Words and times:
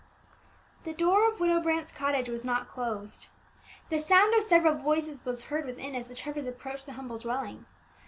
The 0.83 0.95
door 0.95 1.27
of 1.31 1.39
Widow 1.39 1.61
Brant's 1.61 1.91
cottage 1.91 2.27
was 2.27 2.43
not 2.43 2.67
closed. 2.67 3.29
The 3.91 3.99
sound 3.99 4.33
of 4.33 4.41
several 4.41 4.73
voices 4.73 5.23
was 5.25 5.43
heard 5.43 5.65
within 5.67 5.93
as 5.93 6.07
the 6.07 6.15
Trevors 6.15 6.47
approached 6.47 6.87
the 6.87 6.93
humble 6.93 7.19
dwelling. 7.19 7.67